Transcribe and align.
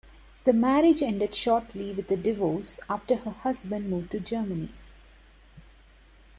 The 0.45 0.51
marriage 0.53 1.03
ended 1.03 1.35
shortly 1.35 1.91
with 1.91 2.09
a 2.09 2.17
divorce 2.17 2.79
after 2.89 3.17
her 3.17 3.29
husband 3.29 3.87
moved 3.87 4.09
to 4.13 4.19
Germany. 4.19 4.69